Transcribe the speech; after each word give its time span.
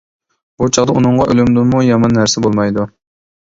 بۇ 0.61 0.69
چاغدا 0.77 0.95
ئۇنىڭغا 1.01 1.29
ئۆلۈمدىنمۇ 1.33 1.85
يامان 1.91 2.19
نەرسە 2.21 2.47
بولمايدۇ. 2.49 2.91